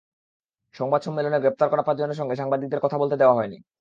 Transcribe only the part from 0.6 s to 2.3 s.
সংবাদ সম্মেলনে গ্রেপ্তার করা পাঁচজনের